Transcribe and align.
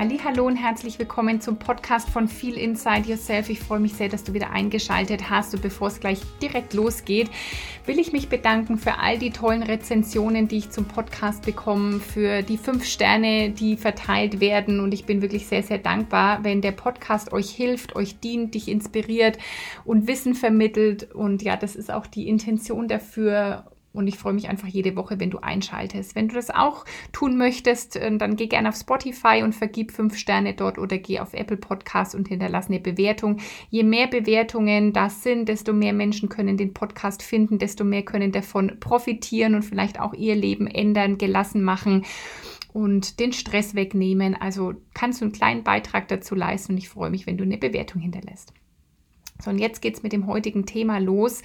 Hallo 0.00 0.46
und 0.46 0.56
herzlich 0.56 0.98
willkommen 0.98 1.42
zum 1.42 1.58
Podcast 1.58 2.08
von 2.08 2.26
Feel 2.26 2.56
Inside 2.56 3.06
Yourself. 3.06 3.50
Ich 3.50 3.60
freue 3.60 3.80
mich 3.80 3.92
sehr, 3.92 4.08
dass 4.08 4.24
du 4.24 4.32
wieder 4.32 4.50
eingeschaltet 4.50 5.28
hast. 5.28 5.52
Und 5.52 5.60
bevor 5.60 5.88
es 5.88 6.00
gleich 6.00 6.20
direkt 6.40 6.72
losgeht, 6.72 7.28
will 7.84 7.98
ich 7.98 8.10
mich 8.10 8.30
bedanken 8.30 8.78
für 8.78 8.98
all 8.98 9.18
die 9.18 9.28
tollen 9.28 9.62
Rezensionen, 9.62 10.48
die 10.48 10.56
ich 10.56 10.70
zum 10.70 10.86
Podcast 10.86 11.44
bekomme, 11.44 12.00
für 12.00 12.40
die 12.40 12.56
fünf 12.56 12.86
Sterne, 12.86 13.50
die 13.50 13.76
verteilt 13.76 14.40
werden. 14.40 14.80
Und 14.80 14.94
ich 14.94 15.04
bin 15.04 15.20
wirklich 15.20 15.46
sehr, 15.46 15.62
sehr 15.62 15.76
dankbar, 15.76 16.44
wenn 16.44 16.62
der 16.62 16.72
Podcast 16.72 17.34
euch 17.34 17.50
hilft, 17.50 17.94
euch 17.94 18.20
dient, 18.20 18.54
dich 18.54 18.68
inspiriert 18.68 19.36
und 19.84 20.06
Wissen 20.06 20.34
vermittelt. 20.34 21.12
Und 21.12 21.42
ja, 21.42 21.56
das 21.56 21.76
ist 21.76 21.92
auch 21.92 22.06
die 22.06 22.26
Intention 22.26 22.88
dafür 22.88 23.69
und 23.92 24.06
ich 24.06 24.16
freue 24.16 24.32
mich 24.32 24.48
einfach 24.48 24.68
jede 24.68 24.94
Woche, 24.94 25.18
wenn 25.18 25.30
du 25.30 25.38
einschaltest. 25.38 26.14
Wenn 26.14 26.28
du 26.28 26.34
das 26.34 26.50
auch 26.50 26.84
tun 27.12 27.36
möchtest, 27.36 27.96
äh, 27.96 28.16
dann 28.16 28.36
geh 28.36 28.46
gerne 28.46 28.68
auf 28.68 28.76
Spotify 28.76 29.42
und 29.42 29.54
vergib 29.54 29.90
fünf 29.90 30.16
Sterne 30.16 30.54
dort 30.54 30.78
oder 30.78 30.98
geh 30.98 31.18
auf 31.18 31.34
Apple 31.34 31.56
Podcast 31.56 32.14
und 32.14 32.28
hinterlass 32.28 32.68
eine 32.68 32.78
Bewertung. 32.78 33.38
Je 33.68 33.82
mehr 33.82 34.06
Bewertungen 34.06 34.92
das 34.92 35.22
sind, 35.22 35.48
desto 35.48 35.72
mehr 35.72 35.92
Menschen 35.92 36.28
können 36.28 36.56
den 36.56 36.72
Podcast 36.72 37.22
finden, 37.22 37.58
desto 37.58 37.82
mehr 37.82 38.04
können 38.04 38.30
davon 38.30 38.78
profitieren 38.78 39.56
und 39.56 39.62
vielleicht 39.62 39.98
auch 39.98 40.14
ihr 40.14 40.36
Leben 40.36 40.68
ändern, 40.68 41.18
gelassen 41.18 41.62
machen 41.62 42.04
und 42.72 43.18
den 43.18 43.32
Stress 43.32 43.74
wegnehmen. 43.74 44.36
Also 44.36 44.74
kannst 44.94 45.20
du 45.20 45.24
einen 45.24 45.32
kleinen 45.32 45.64
Beitrag 45.64 46.06
dazu 46.06 46.36
leisten 46.36 46.72
und 46.72 46.78
ich 46.78 46.88
freue 46.88 47.10
mich, 47.10 47.26
wenn 47.26 47.36
du 47.36 47.44
eine 47.44 47.58
Bewertung 47.58 48.00
hinterlässt. 48.00 48.52
So, 49.42 49.50
und 49.50 49.58
jetzt 49.58 49.80
geht 49.82 49.96
es 49.96 50.02
mit 50.02 50.12
dem 50.12 50.26
heutigen 50.26 50.66
Thema 50.66 50.98
los. 50.98 51.42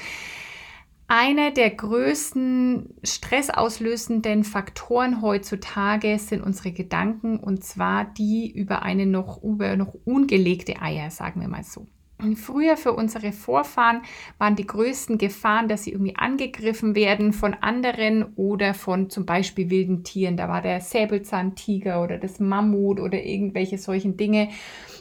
Eine 1.07 1.53
der 1.53 1.69
größten 1.69 2.95
stressauslösenden 3.03 4.43
Faktoren 4.43 5.21
heutzutage 5.21 6.17
sind 6.17 6.41
unsere 6.41 6.71
Gedanken 6.71 7.39
und 7.39 7.63
zwar 7.63 8.05
die 8.05 8.51
über 8.51 8.81
eine 8.81 9.05
noch, 9.05 9.43
über 9.43 9.75
noch 9.75 9.93
ungelegte 10.05 10.81
Eier, 10.81 11.11
sagen 11.11 11.41
wir 11.41 11.47
mal 11.47 11.63
so. 11.63 11.87
Früher 12.35 12.77
für 12.77 12.93
unsere 12.93 13.33
Vorfahren 13.33 14.01
waren 14.37 14.55
die 14.55 14.65
größten 14.65 15.17
Gefahren, 15.17 15.67
dass 15.67 15.83
sie 15.83 15.91
irgendwie 15.91 16.15
angegriffen 16.15 16.95
werden 16.95 17.33
von 17.33 17.53
anderen 17.53 18.23
oder 18.35 18.73
von 18.73 19.09
zum 19.09 19.25
Beispiel 19.25 19.69
wilden 19.69 20.03
Tieren. 20.03 20.37
Da 20.37 20.47
war 20.47 20.61
der 20.61 20.79
Säbelzahntiger 20.79 22.01
oder 22.01 22.17
das 22.17 22.39
Mammut 22.39 23.01
oder 23.01 23.21
irgendwelche 23.21 23.77
solchen 23.77 24.15
Dinge 24.15 24.49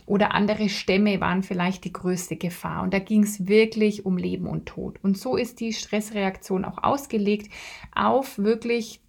oder 0.06 0.34
andere 0.34 0.68
Stämme 0.68 1.20
waren 1.20 1.42
vielleicht 1.42 1.84
die 1.84 1.92
größte 1.92 2.36
Gefahr. 2.36 2.82
Und 2.82 2.92
da 2.92 2.98
ging 2.98 3.22
es 3.22 3.46
wirklich 3.46 4.04
um 4.04 4.16
Leben 4.16 4.46
und 4.46 4.66
Tod. 4.66 4.98
Und 5.02 5.16
so 5.16 5.36
ist 5.36 5.60
die 5.60 5.72
Stressreaktion 5.72 6.64
auch 6.64 6.82
ausgelegt 6.82 7.50
auf 7.94 8.38
wirklich 8.38 9.00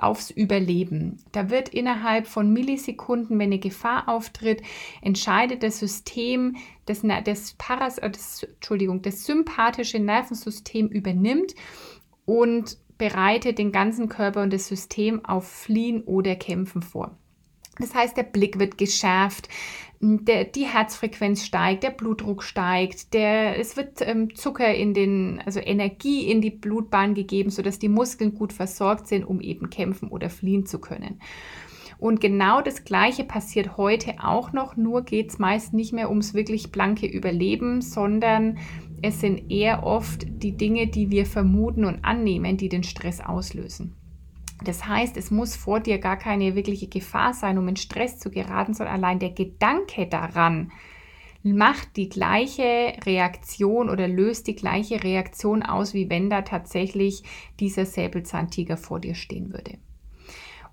aufs 0.00 0.30
Überleben. 0.30 1.18
Da 1.32 1.50
wird 1.50 1.68
innerhalb 1.68 2.26
von 2.26 2.52
Millisekunden, 2.52 3.38
wenn 3.38 3.50
eine 3.50 3.58
Gefahr 3.58 4.08
auftritt, 4.08 4.62
entscheidet 5.00 5.62
das 5.62 5.78
System, 5.78 6.56
das, 6.86 7.02
das, 7.24 7.54
Paras, 7.54 7.98
äh, 7.98 8.10
das, 8.10 8.42
Entschuldigung, 8.42 9.02
das 9.02 9.24
sympathische 9.24 9.98
Nervensystem 9.98 10.88
übernimmt 10.88 11.54
und 12.24 12.78
bereitet 12.98 13.58
den 13.58 13.72
ganzen 13.72 14.08
Körper 14.08 14.42
und 14.42 14.52
das 14.52 14.66
System 14.66 15.24
auf 15.24 15.48
Fliehen 15.48 16.02
oder 16.02 16.36
Kämpfen 16.36 16.82
vor. 16.82 17.16
Das 17.78 17.94
heißt, 17.94 18.16
der 18.16 18.24
Blick 18.24 18.58
wird 18.58 18.78
geschärft, 18.78 19.48
der, 20.02 20.44
die 20.44 20.64
Herzfrequenz 20.64 21.44
steigt, 21.44 21.82
der 21.82 21.90
Blutdruck 21.90 22.42
steigt, 22.42 23.12
der, 23.12 23.58
es 23.58 23.76
wird 23.76 24.00
ähm, 24.00 24.34
Zucker 24.34 24.74
in 24.74 24.94
den, 24.94 25.42
also 25.44 25.60
Energie 25.60 26.30
in 26.30 26.40
die 26.40 26.50
Blutbahn 26.50 27.14
gegeben, 27.14 27.50
sodass 27.50 27.78
die 27.78 27.90
Muskeln 27.90 28.34
gut 28.34 28.54
versorgt 28.54 29.08
sind, 29.08 29.24
um 29.24 29.40
eben 29.40 29.68
kämpfen 29.68 30.08
oder 30.08 30.30
fliehen 30.30 30.64
zu 30.64 30.80
können. 30.80 31.20
Und 31.98 32.22
genau 32.22 32.62
das 32.62 32.84
Gleiche 32.84 33.24
passiert 33.24 33.76
heute 33.76 34.14
auch 34.24 34.54
noch, 34.54 34.74
nur 34.74 35.02
geht 35.02 35.28
es 35.28 35.38
meist 35.38 35.74
nicht 35.74 35.92
mehr 35.92 36.08
ums 36.08 36.32
wirklich 36.32 36.72
blanke 36.72 37.06
Überleben, 37.06 37.82
sondern 37.82 38.56
es 39.02 39.20
sind 39.20 39.50
eher 39.50 39.84
oft 39.84 40.24
die 40.26 40.56
Dinge, 40.56 40.86
die 40.86 41.10
wir 41.10 41.26
vermuten 41.26 41.84
und 41.84 42.02
annehmen, 42.06 42.56
die 42.56 42.70
den 42.70 42.84
Stress 42.84 43.20
auslösen. 43.20 43.99
Das 44.64 44.86
heißt, 44.86 45.16
es 45.16 45.30
muss 45.30 45.56
vor 45.56 45.80
dir 45.80 45.98
gar 45.98 46.18
keine 46.18 46.54
wirkliche 46.54 46.88
Gefahr 46.88 47.34
sein, 47.34 47.58
um 47.58 47.68
in 47.68 47.76
Stress 47.76 48.18
zu 48.18 48.30
geraten, 48.30 48.74
sondern 48.74 48.96
allein 48.96 49.18
der 49.18 49.30
Gedanke 49.30 50.06
daran 50.06 50.70
macht 51.42 51.96
die 51.96 52.10
gleiche 52.10 52.92
Reaktion 53.04 53.88
oder 53.88 54.06
löst 54.06 54.46
die 54.46 54.54
gleiche 54.54 55.02
Reaktion 55.02 55.62
aus, 55.62 55.94
wie 55.94 56.10
wenn 56.10 56.28
da 56.28 56.42
tatsächlich 56.42 57.22
dieser 57.58 57.86
Säbelzahntiger 57.86 58.76
vor 58.76 59.00
dir 59.00 59.14
stehen 59.14 59.52
würde. 59.52 59.78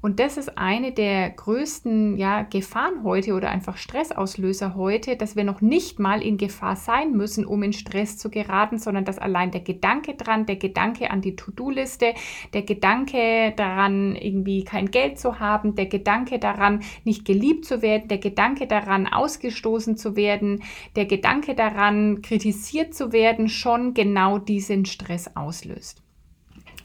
Und 0.02 0.20
das 0.20 0.38
ist 0.38 0.58
eine 0.58 0.92
der 0.92 1.32
größten 1.32 2.18
ja, 2.18 2.44
Gefahren 2.44 3.04
heute 3.04 3.34
oder 3.34 3.50
einfach 3.50 3.78
Stressauslöser 3.78 4.76
heute, 4.76 5.16
dass 5.16 5.36
wir 5.36 5.44
noch 5.44 5.62
nicht 5.62 6.00
mal 6.00 6.22
in 6.22 6.38
Gefahr 6.38 6.76
sein 6.76 7.14
müssen, 7.14 7.46
um 7.46 7.64
in 7.64 7.74
Stress 7.74 8.18
zu 8.18 8.30
geraten, 8.30 8.78
sondern 8.78 9.06
dass 9.06 9.18
allein 9.18 9.52
der 9.52 9.62
Gedanke 9.62 10.14
dran, 10.14 10.46
der 10.46 10.58
Gedanke 10.58 11.10
an 11.10 11.22
die 11.22 11.36
To-Do-Liste, 11.36 12.14
der 12.54 12.62
Gedanke 12.62 13.54
daran, 13.56 14.16
irgendwie 14.16 14.64
kein 14.64 14.92
Geld 14.92 15.20
zu 15.20 15.40
haben, 15.40 15.76
der 15.76 15.88
Gedanke 15.88 16.38
daran, 16.38 16.84
nicht 17.04 17.26
geliebt 17.26 17.66
zu 17.66 17.82
werden, 17.82 18.08
der 18.08 18.20
Gedanke 18.20 18.68
daran, 18.68 19.08
ausgestoßen 19.08 19.98
zu 19.98 20.16
werden, 20.16 20.64
der 20.96 21.06
Gedanke 21.06 21.56
daran, 21.56 22.22
kritisiert 22.22 22.94
zu 22.94 23.12
werden, 23.12 23.50
schon 23.50 23.94
genau 23.94 24.38
diesen 24.38 24.86
Stress 24.86 25.36
auslöst. 25.36 26.07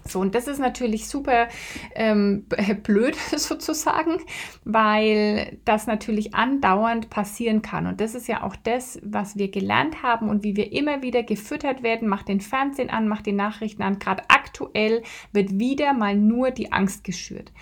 So, 0.06 0.20
und 0.20 0.34
das 0.34 0.48
ist 0.48 0.58
natürlich 0.58 1.08
super 1.08 1.48
ähm, 1.94 2.46
blöd 2.82 3.16
sozusagen, 3.36 4.18
weil 4.64 5.58
das 5.64 5.86
natürlich 5.86 6.34
andauernd 6.34 7.10
passieren 7.10 7.62
kann. 7.62 7.86
Und 7.86 8.00
das 8.00 8.14
ist 8.14 8.28
ja 8.28 8.42
auch 8.42 8.56
das, 8.56 9.00
was 9.02 9.36
wir 9.36 9.50
gelernt 9.50 10.02
haben 10.02 10.28
und 10.28 10.42
wie 10.42 10.56
wir 10.56 10.72
immer 10.72 11.02
wieder 11.02 11.22
gefüttert 11.22 11.82
werden. 11.82 12.08
Mach 12.08 12.22
den 12.22 12.40
Fernsehen 12.40 12.90
an, 12.90 13.08
mach 13.08 13.22
die 13.22 13.32
Nachrichten 13.32 13.82
an. 13.82 13.98
Gerade 13.98 14.24
aktuell 14.28 15.02
wird 15.32 15.58
wieder 15.58 15.92
mal 15.92 16.16
nur 16.16 16.50
die 16.50 16.72
Angst 16.72 17.04
geschürt. 17.04 17.52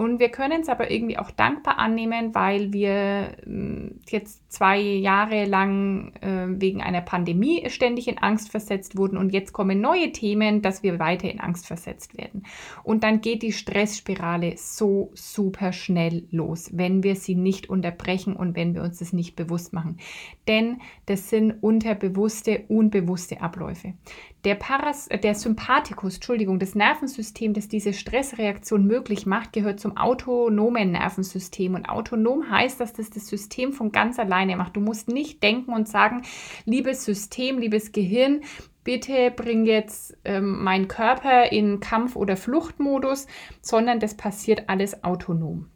Und 0.00 0.18
wir 0.18 0.30
können 0.30 0.62
es 0.62 0.70
aber 0.70 0.90
irgendwie 0.90 1.18
auch 1.18 1.30
dankbar 1.30 1.78
annehmen, 1.78 2.34
weil 2.34 2.72
wir 2.72 3.36
hm, 3.44 4.00
jetzt 4.08 4.50
zwei 4.50 4.80
Jahre 4.80 5.44
lang 5.44 6.14
äh, 6.22 6.46
wegen 6.58 6.80
einer 6.80 7.02
Pandemie 7.02 7.68
ständig 7.68 8.08
in 8.08 8.16
Angst 8.16 8.50
versetzt 8.50 8.96
wurden 8.96 9.18
und 9.18 9.28
jetzt 9.28 9.52
kommen 9.52 9.82
neue 9.82 10.10
Themen, 10.10 10.62
dass 10.62 10.82
wir 10.82 10.98
weiter 10.98 11.30
in 11.30 11.38
Angst 11.38 11.66
versetzt 11.66 12.16
werden. 12.16 12.44
Und 12.82 13.04
dann 13.04 13.20
geht 13.20 13.42
die 13.42 13.52
Stressspirale 13.52 14.54
so 14.56 15.10
super 15.12 15.74
schnell 15.74 16.24
los, 16.30 16.70
wenn 16.72 17.02
wir 17.02 17.14
sie 17.14 17.34
nicht 17.34 17.68
unterbrechen 17.68 18.34
und 18.34 18.56
wenn 18.56 18.74
wir 18.74 18.82
uns 18.82 19.00
das 19.00 19.12
nicht 19.12 19.36
bewusst 19.36 19.74
machen. 19.74 19.98
Denn 20.48 20.80
das 21.04 21.28
sind 21.28 21.62
unterbewusste, 21.62 22.64
unbewusste 22.68 23.42
Abläufe. 23.42 23.92
Der, 24.44 24.54
Paras, 24.54 25.06
der 25.22 25.34
Sympathikus, 25.34 26.14
Entschuldigung, 26.14 26.58
das 26.58 26.74
Nervensystem, 26.74 27.52
das 27.52 27.68
diese 27.68 27.92
Stressreaktion 27.92 28.86
möglich 28.86 29.26
macht, 29.26 29.52
gehört 29.52 29.80
zum 29.80 29.89
autonomen 29.96 30.92
Nervensystem. 30.92 31.74
Und 31.74 31.88
autonom 31.88 32.50
heißt, 32.50 32.80
dass 32.80 32.92
das 32.92 33.10
das 33.10 33.26
System 33.26 33.72
von 33.72 33.92
ganz 33.92 34.18
alleine 34.18 34.56
macht. 34.56 34.76
Du 34.76 34.80
musst 34.80 35.08
nicht 35.08 35.42
denken 35.42 35.72
und 35.72 35.88
sagen, 35.88 36.22
liebes 36.64 37.04
System, 37.04 37.58
liebes 37.58 37.92
Gehirn, 37.92 38.42
bitte 38.84 39.30
bring 39.30 39.66
jetzt 39.66 40.16
ähm, 40.24 40.62
meinen 40.62 40.88
Körper 40.88 41.52
in 41.52 41.80
Kampf- 41.80 42.16
oder 42.16 42.36
Fluchtmodus, 42.36 43.26
sondern 43.60 44.00
das 44.00 44.16
passiert 44.16 44.68
alles 44.68 45.04
autonom. 45.04 45.70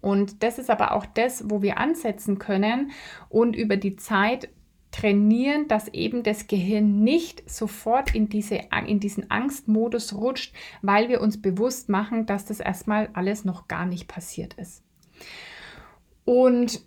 Und 0.00 0.42
das 0.42 0.58
ist 0.58 0.70
aber 0.70 0.92
auch 0.92 1.06
das, 1.06 1.50
wo 1.50 1.62
wir 1.62 1.78
ansetzen 1.78 2.38
können 2.38 2.92
und 3.28 3.56
über 3.56 3.76
die 3.76 3.96
Zeit 3.96 4.48
trainieren, 4.90 5.68
dass 5.68 5.88
eben 5.88 6.22
das 6.22 6.46
Gehirn 6.46 7.02
nicht 7.02 7.48
sofort 7.48 8.14
in, 8.14 8.28
diese, 8.28 8.60
in 8.86 9.00
diesen 9.00 9.30
Angstmodus 9.30 10.14
rutscht, 10.14 10.54
weil 10.82 11.08
wir 11.08 11.20
uns 11.20 11.40
bewusst 11.40 11.88
machen, 11.88 12.26
dass 12.26 12.44
das 12.44 12.60
erstmal 12.60 13.10
alles 13.12 13.44
noch 13.44 13.68
gar 13.68 13.86
nicht 13.86 14.08
passiert 14.08 14.54
ist. 14.54 14.82
Und 16.24 16.82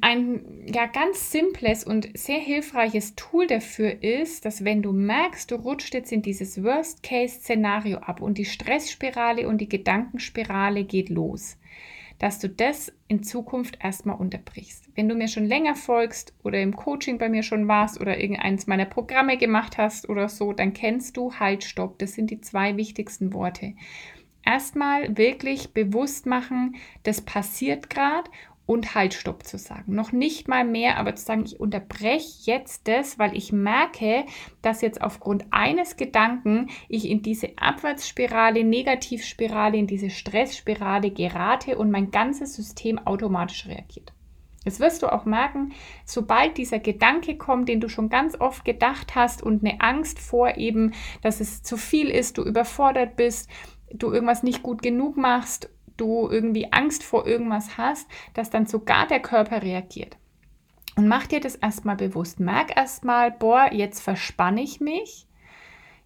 ein 0.00 0.64
ja, 0.72 0.86
ganz 0.86 1.32
simples 1.32 1.82
und 1.82 2.16
sehr 2.16 2.38
hilfreiches 2.38 3.16
Tool 3.16 3.48
dafür 3.48 4.00
ist, 4.00 4.44
dass 4.44 4.64
wenn 4.64 4.80
du 4.80 4.92
merkst, 4.92 5.50
du 5.50 5.56
rutscht 5.56 5.92
jetzt 5.94 6.12
in 6.12 6.22
dieses 6.22 6.62
Worst-Case-Szenario 6.62 7.98
ab 7.98 8.20
und 8.20 8.38
die 8.38 8.44
Stressspirale 8.44 9.48
und 9.48 9.60
die 9.60 9.68
Gedankenspirale 9.68 10.84
geht 10.84 11.08
los, 11.08 11.56
dass 12.18 12.38
du 12.38 12.48
das 12.48 12.92
in 13.08 13.22
Zukunft 13.22 13.78
erstmal 13.82 14.16
unterbrichst. 14.16 14.88
Wenn 14.94 15.08
du 15.08 15.14
mir 15.14 15.28
schon 15.28 15.44
länger 15.44 15.74
folgst 15.74 16.34
oder 16.42 16.60
im 16.60 16.74
Coaching 16.74 17.18
bei 17.18 17.28
mir 17.28 17.42
schon 17.42 17.68
warst 17.68 18.00
oder 18.00 18.18
irgendeines 18.18 18.66
meiner 18.66 18.86
Programme 18.86 19.36
gemacht 19.36 19.78
hast 19.78 20.08
oder 20.08 20.28
so, 20.28 20.52
dann 20.52 20.72
kennst 20.72 21.16
du 21.16 21.34
Halt, 21.34 21.64
Stopp. 21.64 21.98
Das 21.98 22.14
sind 22.14 22.30
die 22.30 22.40
zwei 22.40 22.76
wichtigsten 22.76 23.32
Worte. 23.32 23.74
erstmal 24.44 25.16
wirklich 25.16 25.74
bewusst 25.74 26.24
machen, 26.24 26.76
das 27.02 27.20
passiert 27.20 27.90
gerade 27.90 28.30
und 28.66 28.94
Halt, 28.94 29.14
Stopp 29.14 29.44
zu 29.44 29.58
sagen. 29.58 29.94
Noch 29.94 30.12
nicht 30.12 30.48
mal 30.48 30.64
mehr, 30.64 30.98
aber 30.98 31.14
zu 31.14 31.24
sagen, 31.24 31.44
ich 31.44 31.60
unterbreche 31.60 32.50
jetzt 32.50 32.88
das, 32.88 33.18
weil 33.18 33.36
ich 33.36 33.52
merke, 33.52 34.26
dass 34.60 34.82
jetzt 34.82 35.00
aufgrund 35.00 35.46
eines 35.52 35.96
Gedanken 35.96 36.68
ich 36.88 37.08
in 37.08 37.22
diese 37.22 37.56
Abwärtsspirale, 37.56 38.64
Negativspirale, 38.64 39.76
in 39.76 39.86
diese 39.86 40.10
Stressspirale 40.10 41.12
gerate 41.12 41.78
und 41.78 41.90
mein 41.90 42.10
ganzes 42.10 42.54
System 42.54 42.98
automatisch 42.98 43.66
reagiert. 43.66 44.12
Das 44.64 44.80
wirst 44.80 45.04
du 45.04 45.12
auch 45.12 45.24
merken, 45.24 45.72
sobald 46.04 46.58
dieser 46.58 46.80
Gedanke 46.80 47.36
kommt, 47.36 47.68
den 47.68 47.80
du 47.80 47.88
schon 47.88 48.08
ganz 48.08 48.34
oft 48.40 48.64
gedacht 48.64 49.14
hast 49.14 49.40
und 49.40 49.64
eine 49.64 49.80
Angst 49.80 50.18
vor 50.18 50.56
eben, 50.56 50.92
dass 51.22 51.40
es 51.40 51.62
zu 51.62 51.76
viel 51.76 52.08
ist, 52.08 52.36
du 52.36 52.42
überfordert 52.42 53.14
bist, 53.14 53.48
du 53.92 54.10
irgendwas 54.10 54.42
nicht 54.42 54.64
gut 54.64 54.82
genug 54.82 55.16
machst 55.16 55.70
du 55.96 56.28
irgendwie 56.30 56.72
Angst 56.72 57.02
vor 57.02 57.26
irgendwas 57.26 57.78
hast, 57.78 58.08
dass 58.34 58.50
dann 58.50 58.66
sogar 58.66 59.06
der 59.06 59.20
Körper 59.20 59.62
reagiert. 59.62 60.16
Und 60.96 61.08
mach 61.08 61.26
dir 61.26 61.40
das 61.40 61.56
erstmal 61.56 61.96
bewusst. 61.96 62.40
Merk 62.40 62.76
erstmal, 62.76 63.30
boah, 63.30 63.70
jetzt 63.72 64.00
verspanne 64.00 64.62
ich 64.62 64.80
mich 64.80 65.26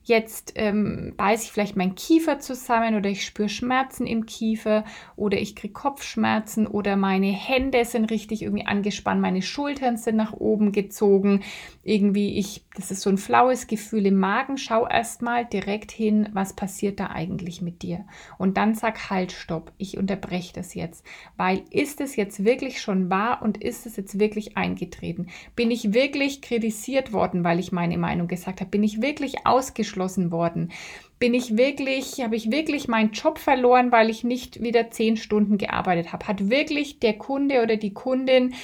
jetzt 0.03 0.55
ähm, 0.57 1.13
beiße 1.17 1.45
ich 1.45 1.53
vielleicht 1.53 1.77
meinen 1.77 1.95
Kiefer 1.95 2.41
zusammen 2.41 2.97
oder 2.97 3.11
ich 3.11 3.25
spüre 3.25 3.51
Schmerzen 3.51 4.07
im 4.07 4.25
Kiefer 4.25 4.85
oder 5.15 5.39
ich 5.39 5.55
kriege 5.55 5.75
Kopfschmerzen 5.75 6.67
oder 6.67 6.97
meine 6.97 7.29
Hände 7.29 7.85
sind 7.85 8.11
richtig 8.11 8.43
irgendwie 8.43 8.67
angespannt, 8.67 9.21
meine 9.21 9.43
Schultern 9.43 9.99
sind 9.99 10.17
nach 10.17 10.33
oben 10.33 10.73
gezogen. 10.73 11.43
Irgendwie, 11.83 12.39
ich, 12.39 12.65
das 12.75 12.91
ist 12.91 13.03
so 13.03 13.11
ein 13.11 13.19
flaues 13.19 13.67
Gefühl 13.67 14.07
im 14.07 14.19
Magen. 14.19 14.57
Schau 14.57 14.87
erstmal 14.87 15.45
direkt 15.45 15.93
hin, 15.93 16.31
was 16.33 16.55
passiert 16.55 16.99
da 16.99 17.09
eigentlich 17.09 17.61
mit 17.61 17.83
dir. 17.83 18.07
Und 18.39 18.57
dann 18.57 18.75
sag 18.75 19.11
halt, 19.11 19.33
stopp, 19.33 19.73
ich 19.77 19.99
unterbreche 19.99 20.55
das 20.55 20.75
jetzt. 20.75 21.05
Weil 21.37 21.63
ist 21.71 22.01
es 22.01 22.17
jetzt 22.17 22.45
wirklich 22.45 22.81
schon 22.81 23.11
wahr 23.11 23.43
und 23.43 23.63
ist 23.63 23.87
es 23.87 23.97
jetzt 23.97 24.19
wirklich 24.19 24.57
eingetreten? 24.57 25.29
Bin 25.57 25.71
ich 25.71 25.93
wirklich 25.93 26.41
kritisiert 26.41 27.13
worden, 27.13 27.45
weil 27.45 27.59
ich 27.59 27.71
meine 27.71 27.99
Meinung 27.99 28.29
gesagt 28.29 28.61
habe? 28.61 28.71
Bin 28.71 28.83
ich 28.83 29.03
wirklich 29.03 29.47
ausgeschlossen? 29.47 29.90
Ausgeschlossen 29.91 30.31
worden? 30.31 30.71
Bin 31.19 31.35
ich 31.35 31.57
wirklich, 31.57 32.21
habe 32.23 32.37
ich 32.37 32.51
wirklich 32.51 32.89
meinen 32.89 33.13
Job 33.13 33.39
verloren, 33.39 33.93
weil 33.93 34.09
ich 34.09 34.25
nicht 34.25 34.63
wieder 34.63 34.91
zehn 34.91 35.17
Stunden 35.17 35.59
gearbeitet 35.59 36.13
habe? 36.13 36.27
Hat 36.27 36.49
wirklich 36.49 36.99
der 37.01 37.19
Kunde 37.19 37.63
oder 37.63 37.77
die 37.77 37.93
Kundin 37.93 38.55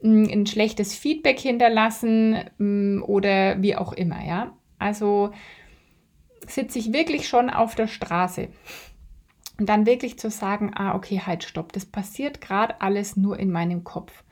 hm, 0.00 0.28
ein 0.30 0.46
schlechtes 0.46 0.94
Feedback 0.94 1.38
hinterlassen 1.38 2.38
hm, 2.58 3.04
oder 3.06 3.60
wie 3.62 3.76
auch 3.76 3.92
immer, 3.92 4.24
ja? 4.24 4.52
Also 4.78 5.30
sitze 6.46 6.78
ich 6.78 6.92
wirklich 6.92 7.28
schon 7.28 7.50
auf 7.50 7.74
der 7.74 7.88
Straße. 7.88 8.48
Und 9.58 9.68
dann 9.68 9.86
wirklich 9.86 10.18
zu 10.18 10.30
sagen, 10.30 10.72
ah, 10.74 10.94
okay, 10.94 11.22
halt, 11.24 11.44
stopp, 11.44 11.72
das 11.72 11.86
passiert 11.86 12.40
gerade 12.40 12.80
alles 12.80 13.16
nur 13.16 13.38
in 13.38 13.50
meinem 13.50 13.84
Kopf. 13.84 14.22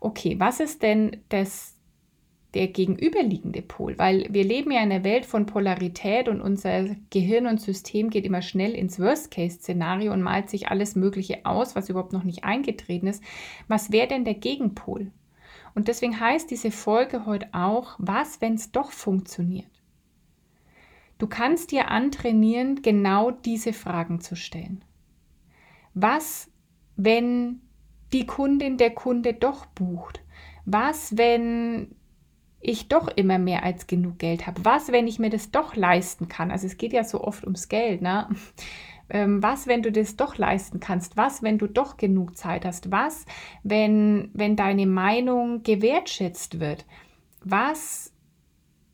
Okay, 0.00 0.36
was 0.38 0.60
ist 0.60 0.82
denn 0.82 1.22
das 1.28 1.79
der 2.54 2.68
gegenüberliegende 2.68 3.62
Pol, 3.62 3.96
weil 3.98 4.26
wir 4.30 4.44
leben 4.44 4.72
ja 4.72 4.82
in 4.82 4.90
einer 4.90 5.04
Welt 5.04 5.24
von 5.24 5.46
Polarität 5.46 6.28
und 6.28 6.40
unser 6.40 6.96
Gehirn 7.10 7.46
und 7.46 7.60
System 7.60 8.10
geht 8.10 8.24
immer 8.24 8.42
schnell 8.42 8.74
ins 8.74 8.98
Worst-Case-Szenario 8.98 10.12
und 10.12 10.22
malt 10.22 10.50
sich 10.50 10.68
alles 10.68 10.96
Mögliche 10.96 11.46
aus, 11.46 11.76
was 11.76 11.88
überhaupt 11.88 12.12
noch 12.12 12.24
nicht 12.24 12.42
eingetreten 12.42 13.06
ist. 13.06 13.22
Was 13.68 13.92
wäre 13.92 14.08
denn 14.08 14.24
der 14.24 14.34
Gegenpol? 14.34 15.12
Und 15.74 15.86
deswegen 15.86 16.18
heißt 16.18 16.50
diese 16.50 16.72
Folge 16.72 17.26
heute 17.26 17.48
auch, 17.52 17.94
was, 17.98 18.40
wenn 18.40 18.54
es 18.54 18.72
doch 18.72 18.90
funktioniert? 18.90 19.70
Du 21.18 21.28
kannst 21.28 21.70
dir 21.70 21.90
antrainieren, 21.90 22.82
genau 22.82 23.30
diese 23.30 23.72
Fragen 23.72 24.20
zu 24.20 24.34
stellen. 24.34 24.84
Was, 25.94 26.50
wenn 26.96 27.60
die 28.12 28.26
Kundin 28.26 28.78
der 28.78 28.90
Kunde 28.90 29.34
doch 29.34 29.66
bucht? 29.66 30.22
Was, 30.64 31.16
wenn 31.16 31.94
ich 32.60 32.88
doch 32.88 33.08
immer 33.08 33.38
mehr 33.38 33.64
als 33.64 33.86
genug 33.86 34.18
Geld 34.18 34.46
habe? 34.46 34.64
Was, 34.64 34.92
wenn 34.92 35.06
ich 35.06 35.18
mir 35.18 35.30
das 35.30 35.50
doch 35.50 35.76
leisten 35.76 36.28
kann? 36.28 36.50
Also 36.50 36.66
es 36.66 36.76
geht 36.76 36.92
ja 36.92 37.04
so 37.04 37.22
oft 37.22 37.44
ums 37.44 37.68
Geld, 37.68 38.02
ne? 38.02 38.28
Ähm, 39.12 39.42
was, 39.42 39.66
wenn 39.66 39.82
du 39.82 39.90
das 39.90 40.14
doch 40.14 40.38
leisten 40.38 40.78
kannst? 40.78 41.16
Was, 41.16 41.42
wenn 41.42 41.58
du 41.58 41.66
doch 41.66 41.96
genug 41.96 42.36
Zeit 42.36 42.64
hast? 42.64 42.92
Was, 42.92 43.26
wenn, 43.64 44.30
wenn 44.34 44.54
deine 44.54 44.86
Meinung 44.86 45.64
gewertschätzt 45.64 46.60
wird? 46.60 46.86
Was, 47.42 48.12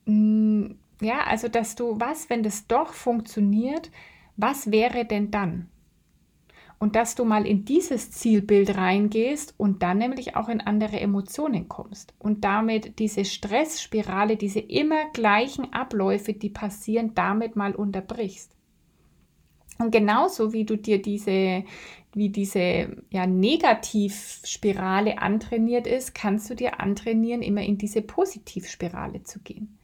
mh, 0.06 0.14
hm, 0.14 0.78
ja, 1.02 1.24
also 1.26 1.48
dass 1.48 1.74
du, 1.74 2.00
was, 2.00 2.30
wenn 2.30 2.42
das 2.42 2.66
doch 2.66 2.94
funktioniert? 2.94 3.90
Was 4.36 4.70
wäre 4.70 5.04
denn 5.04 5.30
dann? 5.30 5.68
Und 6.78 6.94
dass 6.94 7.14
du 7.14 7.24
mal 7.24 7.46
in 7.46 7.64
dieses 7.64 8.10
Zielbild 8.10 8.76
reingehst 8.76 9.54
und 9.56 9.82
dann 9.82 9.98
nämlich 9.98 10.36
auch 10.36 10.48
in 10.48 10.60
andere 10.60 11.00
Emotionen 11.00 11.68
kommst 11.68 12.14
und 12.18 12.44
damit 12.44 12.98
diese 12.98 13.24
Stressspirale, 13.24 14.36
diese 14.36 14.60
immer 14.60 15.10
gleichen 15.12 15.72
Abläufe, 15.72 16.34
die 16.34 16.50
passieren, 16.50 17.12
damit 17.14 17.56
mal 17.56 17.74
unterbrichst. 17.74 18.52
Und 19.78 19.90
genauso 19.90 20.52
wie 20.52 20.64
du 20.64 20.76
dir 20.76 21.00
diese, 21.02 21.64
wie 22.14 22.30
diese 22.30 23.02
ja, 23.10 23.26
Negativspirale 23.26 25.18
antrainiert 25.18 25.86
ist, 25.86 26.14
kannst 26.14 26.48
du 26.48 26.54
dir 26.54 26.80
antrainieren, 26.80 27.42
immer 27.42 27.62
in 27.62 27.76
diese 27.76 28.00
Positivspirale 28.00 29.22
zu 29.22 29.40
gehen 29.40 29.75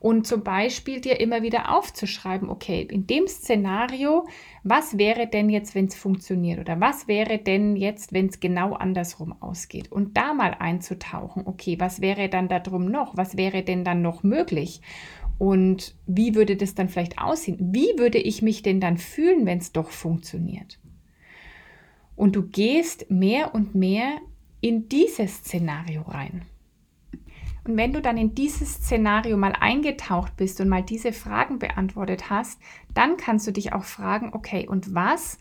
und 0.00 0.26
zum 0.26 0.42
Beispiel 0.42 1.00
dir 1.00 1.20
immer 1.20 1.42
wieder 1.42 1.76
aufzuschreiben, 1.76 2.48
okay, 2.48 2.82
in 2.82 3.06
dem 3.06 3.26
Szenario, 3.28 4.26
was 4.64 4.98
wäre 4.98 5.26
denn 5.26 5.50
jetzt, 5.50 5.74
wenn 5.74 5.86
es 5.86 5.94
funktioniert? 5.94 6.60
Oder 6.60 6.80
was 6.80 7.08
wäre 7.08 7.38
denn 7.38 7.76
jetzt, 7.76 8.12
wenn 8.12 8.26
es 8.26 8.40
genau 8.40 8.74
andersrum 8.74 9.34
ausgeht? 9.40 9.90
Und 9.90 10.16
da 10.16 10.34
mal 10.34 10.56
einzutauchen, 10.58 11.46
okay, 11.46 11.76
was 11.78 12.00
wäre 12.00 12.28
dann 12.28 12.48
darum 12.48 12.86
noch, 12.86 13.16
was 13.16 13.36
wäre 13.36 13.62
denn 13.62 13.84
dann 13.84 14.02
noch 14.02 14.22
möglich? 14.22 14.80
Und 15.38 15.96
wie 16.06 16.34
würde 16.34 16.56
das 16.56 16.74
dann 16.74 16.88
vielleicht 16.88 17.18
aussehen, 17.18 17.58
wie 17.72 17.98
würde 17.98 18.18
ich 18.18 18.42
mich 18.42 18.62
denn 18.62 18.80
dann 18.80 18.96
fühlen, 18.96 19.46
wenn 19.46 19.58
es 19.58 19.72
doch 19.72 19.90
funktioniert. 19.90 20.78
Und 22.14 22.36
du 22.36 22.42
gehst 22.42 23.10
mehr 23.10 23.54
und 23.54 23.74
mehr 23.74 24.18
in 24.60 24.88
dieses 24.88 25.38
Szenario 25.38 26.02
rein. 26.02 26.42
Und 27.64 27.76
wenn 27.76 27.92
du 27.92 28.02
dann 28.02 28.16
in 28.16 28.34
dieses 28.34 28.74
Szenario 28.74 29.36
mal 29.36 29.54
eingetaucht 29.58 30.36
bist 30.36 30.60
und 30.60 30.68
mal 30.68 30.82
diese 30.82 31.12
Fragen 31.12 31.58
beantwortet 31.58 32.28
hast, 32.28 32.60
dann 32.92 33.16
kannst 33.16 33.46
du 33.46 33.52
dich 33.52 33.72
auch 33.72 33.84
fragen, 33.84 34.30
okay, 34.32 34.66
und 34.68 34.94
was 34.94 35.38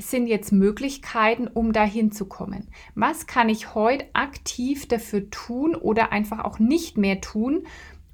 sind 0.00 0.26
jetzt 0.26 0.52
Möglichkeiten, 0.52 1.48
um 1.48 1.72
dahin 1.72 2.10
zu 2.12 2.26
kommen? 2.26 2.68
Was 2.94 3.26
kann 3.26 3.48
ich 3.48 3.74
heute 3.74 4.06
aktiv 4.12 4.86
dafür 4.86 5.30
tun 5.30 5.74
oder 5.74 6.12
einfach 6.12 6.44
auch 6.44 6.58
nicht 6.58 6.96
mehr 6.96 7.20
tun, 7.20 7.66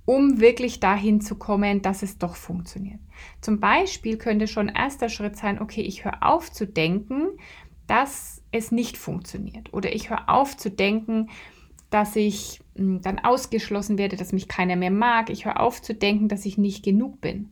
um 0.05 0.41
wirklich 0.41 0.81
dahin 0.81 1.21
zu 1.21 1.37
kommen, 1.37 1.83
dass 1.83 2.03
es 2.03 2.19
doch 2.19 2.37
funktioniert? 2.37 3.01
Zum 3.41 3.61
Beispiel 3.61 4.19
könnte 4.19 4.47
schon 4.47 4.69
erster 4.69 5.09
Schritt 5.09 5.37
sein, 5.37 5.61
okay, 5.61 5.83
ich 5.83 6.05
höre 6.05 6.23
auf 6.23 6.53
zu 6.53 6.67
denken, 6.67 7.29
dass 7.87 8.43
es 8.53 8.73
nicht 8.73 8.97
funktioniert 8.97 9.73
oder 9.73 9.95
ich 9.95 10.11
höre 10.11 10.29
auf 10.29 10.57
zu 10.57 10.71
denken, 10.71 11.29
dass 11.91 12.17
ich 12.17 12.61
hm, 12.77 13.03
dann 13.03 13.19
ausgeschlossen 13.19 13.99
werde, 13.99 14.17
dass 14.17 14.33
mich 14.33 14.49
keiner 14.49 14.77
mehr 14.77 14.91
mag. 14.91 15.31
Ich 15.31 15.45
höre 15.45 15.61
auf 15.61 15.83
zu 15.83 15.95
denken, 15.95 16.29
dass 16.29 16.47
ich 16.47 16.57
nicht 16.57 16.85
genug 16.85 17.21
bin 17.21 17.51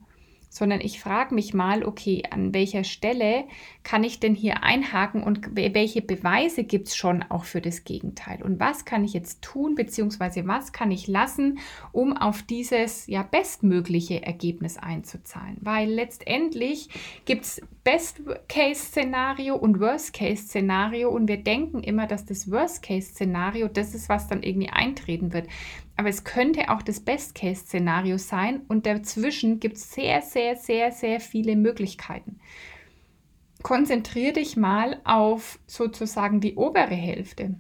sondern 0.48 0.80
ich 0.80 1.00
frage 1.00 1.34
mich 1.34 1.54
mal, 1.54 1.84
okay, 1.84 2.22
an 2.30 2.54
welcher 2.54 2.84
Stelle 2.84 3.44
kann 3.82 4.04
ich 4.04 4.20
denn 4.20 4.34
hier 4.34 4.62
einhaken 4.62 5.22
und 5.22 5.54
welche 5.54 6.02
Beweise 6.02 6.64
gibt 6.64 6.88
es 6.88 6.96
schon 6.96 7.22
auch 7.22 7.44
für 7.44 7.60
das 7.60 7.84
Gegenteil? 7.84 8.42
Und 8.42 8.58
was 8.58 8.84
kann 8.84 9.04
ich 9.04 9.12
jetzt 9.12 9.42
tun, 9.42 9.74
beziehungsweise 9.74 10.46
was 10.46 10.72
kann 10.72 10.90
ich 10.90 11.06
lassen, 11.06 11.58
um 11.92 12.16
auf 12.16 12.42
dieses 12.42 13.06
ja 13.06 13.22
bestmögliche 13.22 14.22
Ergebnis 14.22 14.78
einzuzahlen? 14.78 15.56
Weil 15.60 15.90
letztendlich 15.90 16.88
gibt 17.24 17.44
es 17.44 17.60
Best-Case-Szenario 17.84 19.54
und 19.56 19.80
Worst-Case-Szenario 19.80 21.08
und 21.10 21.28
wir 21.28 21.38
denken 21.38 21.82
immer, 21.82 22.06
dass 22.06 22.26
das 22.26 22.50
Worst-Case-Szenario 22.50 23.68
das 23.68 23.94
ist, 23.94 24.08
was 24.08 24.28
dann 24.28 24.42
irgendwie 24.42 24.70
eintreten 24.70 25.32
wird 25.32 25.46
aber 25.98 26.08
es 26.10 26.22
könnte 26.22 26.70
auch 26.70 26.80
das 26.80 27.00
Best-Case-Szenario 27.00 28.18
sein 28.18 28.62
und 28.68 28.86
dazwischen 28.86 29.58
gibt 29.58 29.78
es 29.78 29.92
sehr, 29.92 30.22
sehr, 30.22 30.54
sehr, 30.54 30.92
sehr 30.92 31.18
viele 31.18 31.56
Möglichkeiten. 31.56 32.38
Konzentriere 33.64 34.34
dich 34.34 34.56
mal 34.56 35.00
auf 35.02 35.58
sozusagen 35.66 36.40
die 36.40 36.54
obere 36.54 36.94
Hälfte. 36.94 37.56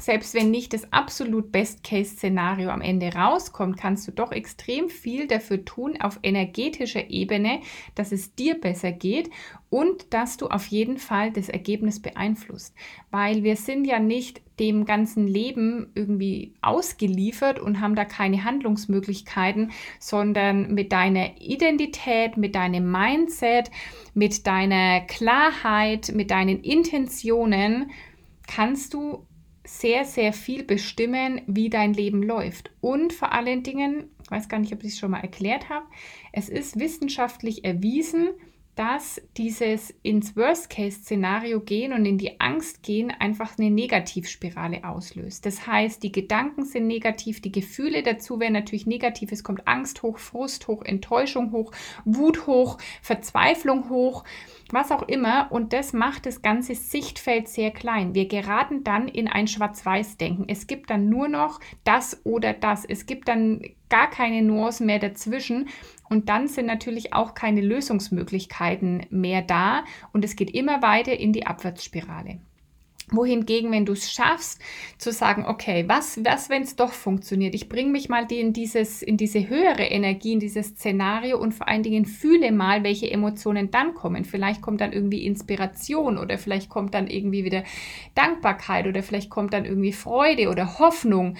Selbst 0.00 0.34
wenn 0.34 0.50
nicht 0.50 0.72
das 0.72 0.92
absolut 0.92 1.52
Best-Case-Szenario 1.52 2.70
am 2.70 2.80
Ende 2.80 3.14
rauskommt, 3.14 3.76
kannst 3.76 4.08
du 4.08 4.10
doch 4.10 4.32
extrem 4.32 4.88
viel 4.88 5.28
dafür 5.28 5.64
tun 5.64 6.00
auf 6.00 6.18
energetischer 6.24 7.08
Ebene, 7.08 7.60
dass 7.94 8.10
es 8.10 8.34
dir 8.34 8.60
besser 8.60 8.90
geht 8.90 9.30
und 9.70 10.12
dass 10.12 10.36
du 10.36 10.48
auf 10.48 10.66
jeden 10.66 10.98
Fall 10.98 11.30
das 11.30 11.48
Ergebnis 11.48 12.02
beeinflusst. 12.02 12.74
Weil 13.12 13.44
wir 13.44 13.54
sind 13.54 13.84
ja 13.84 14.00
nicht 14.00 14.42
dem 14.58 14.84
ganzen 14.84 15.26
Leben 15.26 15.90
irgendwie 15.94 16.54
ausgeliefert 16.62 17.58
und 17.58 17.80
haben 17.80 17.94
da 17.94 18.04
keine 18.04 18.44
Handlungsmöglichkeiten, 18.44 19.72
sondern 19.98 20.74
mit 20.74 20.92
deiner 20.92 21.40
Identität, 21.40 22.36
mit 22.36 22.54
deinem 22.54 22.90
Mindset, 22.90 23.70
mit 24.14 24.46
deiner 24.46 25.00
Klarheit, 25.00 26.12
mit 26.14 26.30
deinen 26.30 26.62
Intentionen 26.62 27.90
kannst 28.46 28.94
du 28.94 29.26
sehr, 29.66 30.04
sehr 30.04 30.32
viel 30.32 30.62
bestimmen, 30.62 31.40
wie 31.46 31.70
dein 31.70 31.94
Leben 31.94 32.22
läuft. 32.22 32.70
Und 32.80 33.12
vor 33.12 33.32
allen 33.32 33.62
Dingen, 33.62 34.10
ich 34.22 34.30
weiß 34.30 34.48
gar 34.48 34.58
nicht, 34.58 34.72
ob 34.72 34.84
ich 34.84 34.92
es 34.92 34.98
schon 34.98 35.10
mal 35.10 35.20
erklärt 35.20 35.70
habe, 35.70 35.86
es 36.32 36.48
ist 36.48 36.78
wissenschaftlich 36.78 37.64
erwiesen, 37.64 38.28
dass 38.76 39.20
dieses 39.36 39.90
ins 40.02 40.36
Worst-Case-Szenario 40.36 41.60
gehen 41.60 41.92
und 41.92 42.04
in 42.04 42.18
die 42.18 42.40
Angst 42.40 42.82
gehen 42.82 43.10
einfach 43.10 43.58
eine 43.58 43.70
Negativspirale 43.70 44.84
auslöst. 44.84 45.46
Das 45.46 45.66
heißt, 45.66 46.02
die 46.02 46.12
Gedanken 46.12 46.64
sind 46.64 46.86
negativ, 46.86 47.40
die 47.40 47.52
Gefühle 47.52 48.02
dazu 48.02 48.40
werden 48.40 48.54
natürlich 48.54 48.86
negativ. 48.86 49.32
Es 49.32 49.44
kommt 49.44 49.68
Angst 49.68 50.02
hoch, 50.02 50.18
Frust 50.18 50.66
hoch, 50.68 50.82
Enttäuschung 50.82 51.52
hoch, 51.52 51.72
Wut 52.04 52.46
hoch, 52.46 52.78
Verzweiflung 53.02 53.88
hoch 53.90 54.24
was 54.74 54.90
auch 54.90 55.02
immer. 55.02 55.50
Und 55.50 55.72
das 55.72 55.92
macht 55.92 56.26
das 56.26 56.42
ganze 56.42 56.74
Sichtfeld 56.74 57.48
sehr 57.48 57.70
klein. 57.70 58.14
Wir 58.14 58.26
geraten 58.26 58.84
dann 58.84 59.08
in 59.08 59.28
ein 59.28 59.46
Schwarz-Weiß-Denken. 59.46 60.46
Es 60.48 60.66
gibt 60.66 60.90
dann 60.90 61.08
nur 61.08 61.28
noch 61.28 61.60
das 61.84 62.20
oder 62.24 62.52
das. 62.52 62.84
Es 62.84 63.06
gibt 63.06 63.28
dann 63.28 63.62
gar 63.88 64.10
keine 64.10 64.42
Nuancen 64.42 64.86
mehr 64.86 64.98
dazwischen. 64.98 65.68
Und 66.14 66.28
dann 66.28 66.46
sind 66.46 66.66
natürlich 66.66 67.12
auch 67.12 67.34
keine 67.34 67.60
Lösungsmöglichkeiten 67.60 69.04
mehr 69.10 69.42
da. 69.42 69.82
Und 70.12 70.24
es 70.24 70.36
geht 70.36 70.54
immer 70.54 70.80
weiter 70.80 71.18
in 71.18 71.32
die 71.32 71.44
Abwärtsspirale 71.44 72.38
wohingegen, 73.10 73.70
wenn 73.70 73.84
du 73.84 73.92
es 73.92 74.10
schaffst, 74.10 74.60
zu 74.96 75.12
sagen, 75.12 75.44
okay, 75.46 75.84
was, 75.88 76.24
was 76.24 76.48
wenn 76.48 76.62
es 76.62 76.74
doch 76.74 76.92
funktioniert? 76.92 77.54
Ich 77.54 77.68
bringe 77.68 77.90
mich 77.90 78.08
mal 78.08 78.26
in, 78.32 78.54
dieses, 78.54 79.02
in 79.02 79.18
diese 79.18 79.46
höhere 79.46 79.82
Energie, 79.82 80.32
in 80.32 80.40
dieses 80.40 80.68
Szenario 80.68 81.38
und 81.38 81.52
vor 81.52 81.68
allen 81.68 81.82
Dingen 81.82 82.06
fühle 82.06 82.50
mal, 82.50 82.82
welche 82.82 83.10
Emotionen 83.10 83.70
dann 83.70 83.92
kommen. 83.92 84.24
Vielleicht 84.24 84.62
kommt 84.62 84.80
dann 84.80 84.92
irgendwie 84.92 85.26
Inspiration 85.26 86.16
oder 86.16 86.38
vielleicht 86.38 86.70
kommt 86.70 86.94
dann 86.94 87.06
irgendwie 87.06 87.44
wieder 87.44 87.62
Dankbarkeit 88.14 88.86
oder 88.86 89.02
vielleicht 89.02 89.28
kommt 89.28 89.52
dann 89.52 89.66
irgendwie 89.66 89.92
Freude 89.92 90.48
oder 90.48 90.78
Hoffnung. 90.78 91.36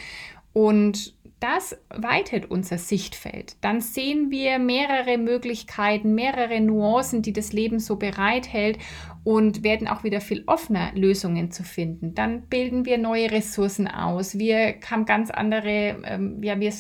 Und 0.52 1.13
das 1.40 1.76
weitet 1.90 2.50
unser 2.50 2.78
Sichtfeld. 2.78 3.56
Dann 3.60 3.80
sehen 3.80 4.30
wir 4.30 4.58
mehrere 4.58 5.18
Möglichkeiten, 5.18 6.14
mehrere 6.14 6.60
Nuancen, 6.60 7.22
die 7.22 7.32
das 7.32 7.52
Leben 7.52 7.80
so 7.80 7.96
bereithält 7.96 8.78
und 9.24 9.62
werden 9.62 9.88
auch 9.88 10.04
wieder 10.04 10.20
viel 10.20 10.44
offener, 10.46 10.92
Lösungen 10.94 11.50
zu 11.50 11.62
finden. 11.62 12.14
Dann 12.14 12.42
bilden 12.48 12.86
wir 12.86 12.98
neue 12.98 13.30
Ressourcen 13.30 13.88
aus. 13.88 14.38
Wir 14.38 14.76
haben 14.90 15.04
ganz 15.04 15.30
andere, 15.30 16.02
ähm, 16.04 16.42
ja, 16.42 16.58
wir 16.60 16.72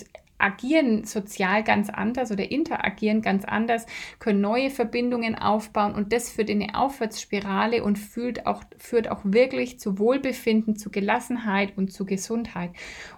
agieren 0.44 1.04
sozial 1.04 1.64
ganz 1.64 1.88
anders 1.88 2.30
oder 2.30 2.50
interagieren 2.50 3.22
ganz 3.22 3.44
anders, 3.44 3.86
können 4.18 4.42
neue 4.42 4.68
Verbindungen 4.68 5.34
aufbauen 5.34 5.94
und 5.94 6.12
das 6.12 6.30
führt 6.30 6.50
in 6.50 6.62
eine 6.62 6.78
Aufwärtsspirale 6.78 7.82
und 7.82 7.98
führt 7.98 8.46
auch, 8.46 8.62
führt 8.76 9.10
auch 9.10 9.20
wirklich 9.24 9.80
zu 9.80 9.98
Wohlbefinden, 9.98 10.76
zu 10.76 10.90
Gelassenheit 10.90 11.76
und 11.76 11.92
zu 11.92 12.04
Gesundheit. 12.04 12.70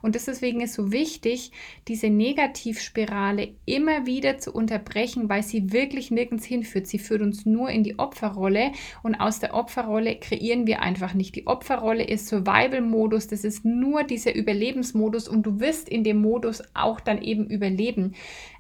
Und 0.02 0.14
deswegen 0.14 0.60
ist 0.60 0.74
so 0.74 0.92
wichtig, 0.92 1.50
diese 1.88 2.10
Negativspirale 2.10 3.54
immer 3.64 4.06
wieder 4.06 4.38
zu 4.38 4.52
unterbrechen, 4.52 5.28
weil 5.28 5.42
sie 5.42 5.72
wirklich 5.72 6.10
nirgends 6.10 6.44
hinführt. 6.44 6.86
Sie 6.86 7.00
führt 7.00 7.22
uns 7.22 7.44
nur 7.44 7.70
in 7.70 7.82
die 7.82 7.98
Opferrolle 7.98 8.72
und 9.02 9.16
aus 9.16 9.40
der 9.40 9.54
Opferrolle 9.54 10.16
kreieren 10.16 10.66
wir 10.66 10.80
einfach 10.80 11.14
nicht. 11.14 11.34
Die 11.34 11.46
Opferrolle 11.46 12.04
ist 12.04 12.28
Survival-Modus, 12.28 13.26
das 13.26 13.42
ist 13.42 13.64
nur 13.64 14.04
dieser 14.04 14.34
Überlebensmodus 14.34 15.28
und 15.28 15.42
du 15.44 15.58
wirst 15.58 15.88
in 15.88 16.04
dem 16.04 16.20
Modus 16.20 16.62
auch 16.74 17.00
dann 17.00 17.15
dann 17.16 17.24
eben 17.24 17.46
überleben. 17.46 18.14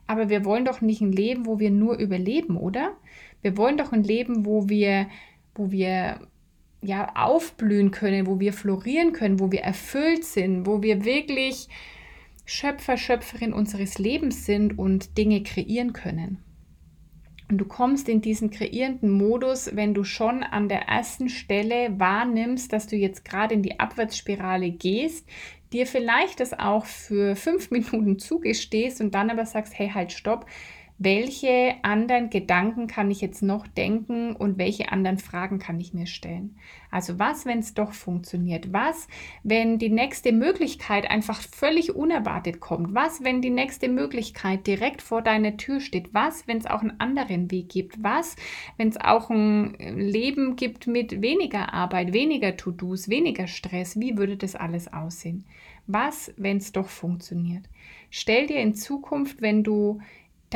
Aber 0.06 0.28
wir 0.28 0.44
wollen 0.44 0.64
doch 0.64 0.80
nicht 0.80 1.00
ein 1.00 1.12
Leben, 1.12 1.46
wo 1.46 1.58
wir 1.58 1.70
nur 1.70 1.98
überleben, 1.98 2.56
oder? 2.56 2.96
Wir 3.42 3.56
wollen 3.56 3.76
doch 3.76 3.92
ein 3.92 4.02
Leben, 4.02 4.46
wo 4.46 4.68
wir, 4.68 5.08
wo 5.54 5.70
wir 5.70 6.20
ja 6.82 7.12
aufblühen 7.14 7.90
können, 7.90 8.26
wo 8.26 8.38
wir 8.40 8.52
florieren 8.52 9.12
können, 9.12 9.40
wo 9.40 9.50
wir 9.50 9.60
erfüllt 9.60 10.24
sind, 10.24 10.66
wo 10.66 10.82
wir 10.82 11.04
wirklich 11.04 11.68
Schöpfer, 12.44 12.96
Schöpferin 12.96 13.52
unseres 13.52 13.98
Lebens 13.98 14.46
sind 14.46 14.78
und 14.78 15.18
Dinge 15.18 15.42
kreieren 15.42 15.92
können. 15.92 16.38
Und 17.48 17.58
du 17.58 17.64
kommst 17.64 18.08
in 18.08 18.20
diesen 18.20 18.50
kreierenden 18.50 19.10
Modus, 19.10 19.70
wenn 19.74 19.94
du 19.94 20.02
schon 20.02 20.42
an 20.42 20.68
der 20.68 20.82
ersten 20.82 21.28
Stelle 21.28 21.98
wahrnimmst, 21.98 22.72
dass 22.72 22.88
du 22.88 22.96
jetzt 22.96 23.24
gerade 23.24 23.54
in 23.54 23.62
die 23.62 23.78
Abwärtsspirale 23.78 24.72
gehst, 24.72 25.28
dir 25.72 25.86
vielleicht 25.86 26.40
das 26.40 26.58
auch 26.58 26.86
für 26.86 27.36
fünf 27.36 27.70
Minuten 27.72 28.18
zugestehst 28.18 29.00
und 29.00 29.14
dann 29.14 29.30
aber 29.30 29.46
sagst, 29.46 29.78
hey, 29.78 29.90
halt, 29.94 30.12
stopp. 30.12 30.46
Welche 30.98 31.74
anderen 31.82 32.30
Gedanken 32.30 32.86
kann 32.86 33.10
ich 33.10 33.20
jetzt 33.20 33.42
noch 33.42 33.66
denken 33.66 34.34
und 34.34 34.56
welche 34.56 34.92
anderen 34.92 35.18
Fragen 35.18 35.58
kann 35.58 35.78
ich 35.78 35.92
mir 35.92 36.06
stellen? 36.06 36.56
Also 36.90 37.18
was, 37.18 37.44
wenn 37.44 37.58
es 37.58 37.74
doch 37.74 37.92
funktioniert? 37.92 38.72
Was, 38.72 39.06
wenn 39.42 39.78
die 39.78 39.90
nächste 39.90 40.32
Möglichkeit 40.32 41.10
einfach 41.10 41.42
völlig 41.42 41.94
unerwartet 41.94 42.60
kommt? 42.60 42.94
Was, 42.94 43.22
wenn 43.22 43.42
die 43.42 43.50
nächste 43.50 43.90
Möglichkeit 43.90 44.66
direkt 44.66 45.02
vor 45.02 45.20
deiner 45.20 45.58
Tür 45.58 45.80
steht? 45.80 46.14
Was, 46.14 46.48
wenn 46.48 46.56
es 46.56 46.66
auch 46.66 46.80
einen 46.80 46.98
anderen 46.98 47.50
Weg 47.50 47.68
gibt? 47.68 48.02
Was, 48.02 48.34
wenn 48.78 48.88
es 48.88 48.98
auch 48.98 49.28
ein 49.28 49.74
Leben 49.98 50.56
gibt 50.56 50.86
mit 50.86 51.20
weniger 51.20 51.74
Arbeit, 51.74 52.14
weniger 52.14 52.56
To-Dos, 52.56 53.10
weniger 53.10 53.48
Stress? 53.48 54.00
Wie 54.00 54.16
würde 54.16 54.38
das 54.38 54.56
alles 54.56 54.90
aussehen? 54.90 55.44
Was, 55.86 56.32
wenn 56.38 56.56
es 56.56 56.72
doch 56.72 56.88
funktioniert? 56.88 57.64
Stell 58.10 58.46
dir 58.46 58.60
in 58.60 58.74
Zukunft, 58.74 59.42
wenn 59.42 59.62
du 59.62 60.00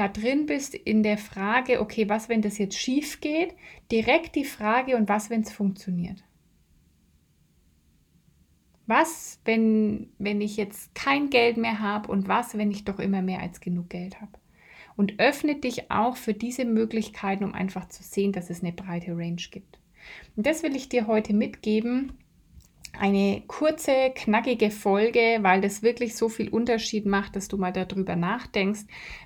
da 0.00 0.08
drin 0.08 0.46
bist 0.46 0.74
in 0.74 1.02
der 1.02 1.18
Frage, 1.18 1.78
okay, 1.78 2.08
was, 2.08 2.30
wenn 2.30 2.40
das 2.40 2.56
jetzt 2.56 2.78
schief 2.78 3.20
geht, 3.20 3.54
direkt 3.92 4.34
die 4.34 4.46
Frage 4.46 4.96
und 4.96 5.10
was, 5.10 5.28
wenn 5.28 5.42
es 5.42 5.52
funktioniert? 5.52 6.24
Was, 8.86 9.40
wenn, 9.44 10.08
wenn 10.18 10.40
ich 10.40 10.56
jetzt 10.56 10.94
kein 10.94 11.28
Geld 11.28 11.58
mehr 11.58 11.80
habe 11.80 12.10
und 12.10 12.28
was, 12.28 12.56
wenn 12.56 12.70
ich 12.70 12.86
doch 12.86 12.98
immer 12.98 13.20
mehr 13.20 13.40
als 13.40 13.60
genug 13.60 13.90
Geld 13.90 14.22
habe? 14.22 14.32
Und 14.96 15.20
öffne 15.20 15.56
dich 15.56 15.90
auch 15.90 16.16
für 16.16 16.32
diese 16.32 16.64
Möglichkeiten, 16.64 17.44
um 17.44 17.52
einfach 17.52 17.86
zu 17.88 18.02
sehen, 18.02 18.32
dass 18.32 18.48
es 18.48 18.62
eine 18.62 18.72
breite 18.72 19.12
Range 19.12 19.42
gibt. 19.50 19.80
Und 20.34 20.46
das 20.46 20.62
will 20.62 20.74
ich 20.74 20.88
dir 20.88 21.06
heute 21.06 21.34
mitgeben 21.34 22.14
eine 22.98 23.42
kurze, 23.46 24.12
knackige 24.14 24.70
Folge, 24.70 25.38
weil 25.40 25.60
das 25.60 25.82
wirklich 25.82 26.16
so 26.16 26.28
viel 26.28 26.48
Unterschied 26.48 27.06
macht, 27.06 27.36
dass 27.36 27.48
du 27.48 27.56
mal 27.56 27.72
darüber 27.72 28.16
nachdenkst, 28.16 28.82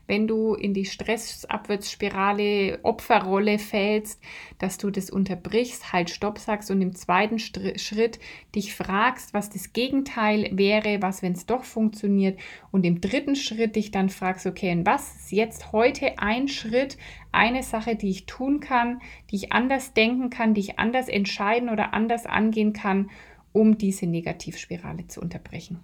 wenn 0.06 0.28
du 0.28 0.54
in 0.54 0.75
die 0.75 0.85
Stressabwärtsspirale, 0.85 2.80
Opferrolle 2.83 3.59
fällst, 3.59 4.21
dass 4.59 4.76
du 4.78 4.90
das 4.90 5.11
unterbrichst, 5.11 5.92
halt 5.92 6.11
Stopp 6.11 6.38
sagst 6.38 6.71
und 6.71 6.83
im 6.83 6.94
zweiten 6.94 7.38
Schritt 7.38 8.18
dich 8.54 8.75
fragst, 8.75 9.33
was 9.33 9.50
das 9.50 9.73
Gegenteil 9.73 10.50
wäre, 10.52 11.00
was, 11.00 11.23
wenn 11.23 11.33
es 11.33 11.47
doch 11.47 11.64
funktioniert 11.64 12.38
und 12.71 12.85
im 12.85 13.00
dritten 13.00 13.35
Schritt 13.35 13.76
dich 13.76 13.90
dann 13.90 14.11
fragst, 14.11 14.47
okay, 14.47 14.73
und 14.73 14.87
was 14.87 15.16
ist 15.16 15.33
jetzt 15.33 15.73
heute 15.73 16.18
ein 16.18 16.49
Schritt, 16.49 16.99
eine 17.33 17.62
Sache, 17.62 17.97
die 17.97 18.11
ich 18.11 18.26
tun 18.26 18.61
kann, 18.61 19.00
die 19.30 19.37
ich 19.37 19.52
anders 19.52 19.94
denken 19.94 20.30
kann, 20.30 20.54
die 20.54 20.61
ich 20.61 20.78
anders 20.78 21.09
entscheiden 21.09 21.68
oder 21.68 21.94
anders 21.94 22.26
angehen 22.26 22.73
kann, 22.73 23.11
um 23.54 23.78
diese 23.78 24.06
Negativspirale 24.06 25.06
zu 25.06 25.23
unterbrechen. 25.23 25.78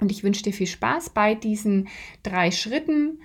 Und 0.00 0.12
ich 0.12 0.22
wünsche 0.22 0.42
dir 0.42 0.52
viel 0.52 0.66
Spaß 0.66 1.10
bei 1.10 1.34
diesen 1.34 1.88
drei 2.22 2.50
Schritten. 2.50 3.20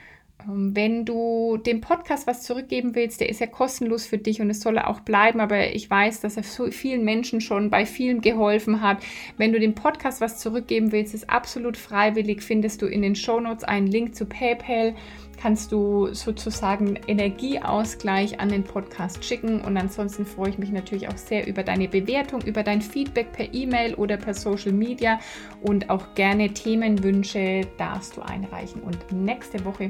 Ähm, 0.47 0.75
wenn 0.75 1.03
du 1.03 1.57
dem 1.57 1.81
Podcast 1.81 2.25
was 2.25 2.43
zurückgeben 2.43 2.95
willst, 2.95 3.19
der 3.19 3.29
ist 3.29 3.41
ja 3.41 3.47
kostenlos 3.47 4.05
für 4.05 4.17
dich 4.17 4.39
und 4.39 4.49
es 4.49 4.61
soll 4.61 4.79
auch 4.79 5.01
bleiben, 5.01 5.41
aber 5.41 5.73
ich 5.73 5.89
weiß, 5.89 6.21
dass 6.21 6.37
er 6.37 6.43
so 6.43 6.71
vielen 6.71 7.03
Menschen 7.03 7.41
schon 7.41 7.69
bei 7.69 7.85
vielen 7.85 8.21
geholfen 8.21 8.81
hat. 8.81 9.03
Wenn 9.37 9.51
du 9.51 9.59
dem 9.59 9.75
Podcast 9.75 10.21
was 10.21 10.39
zurückgeben 10.39 10.91
willst, 10.93 11.13
ist 11.13 11.29
absolut 11.29 11.75
freiwillig, 11.75 12.41
findest 12.41 12.81
du 12.81 12.85
in 12.85 13.01
den 13.01 13.15
Shownotes 13.15 13.65
einen 13.65 13.87
Link 13.87 14.15
zu 14.15 14.25
PayPal 14.25 14.95
kannst 15.39 15.71
du 15.71 16.13
sozusagen 16.13 16.95
Energieausgleich 17.07 18.39
an 18.39 18.49
den 18.49 18.63
Podcast 18.63 19.23
schicken. 19.23 19.61
Und 19.61 19.77
ansonsten 19.77 20.25
freue 20.25 20.49
ich 20.49 20.57
mich 20.57 20.71
natürlich 20.71 21.07
auch 21.07 21.17
sehr 21.17 21.47
über 21.47 21.63
deine 21.63 21.87
Bewertung, 21.87 22.41
über 22.41 22.63
dein 22.63 22.81
Feedback 22.81 23.31
per 23.31 23.53
E-Mail 23.53 23.95
oder 23.95 24.17
per 24.17 24.33
Social 24.33 24.73
Media 24.73 25.19
und 25.61 25.89
auch 25.89 26.13
gerne 26.15 26.53
Themenwünsche 26.53 27.61
darfst 27.77 28.17
du 28.17 28.21
einreichen. 28.21 28.81
Und 28.81 29.11
nächste 29.11 29.63
Woche 29.63 29.89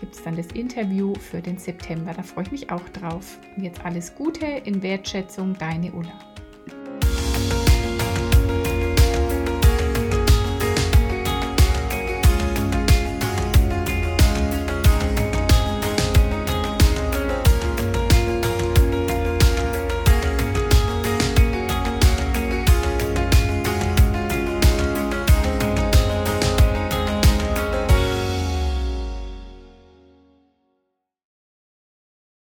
gibt 0.00 0.14
es 0.14 0.22
dann 0.22 0.36
das 0.36 0.48
Interview 0.48 1.14
für 1.14 1.40
den 1.40 1.58
September. 1.58 2.12
Da 2.14 2.22
freue 2.22 2.44
ich 2.44 2.52
mich 2.52 2.70
auch 2.70 2.88
drauf. 2.90 3.38
Und 3.56 3.64
jetzt 3.64 3.84
alles 3.84 4.14
Gute 4.14 4.46
in 4.46 4.82
Wertschätzung, 4.82 5.56
deine 5.58 5.92
Ulla. 5.92 6.29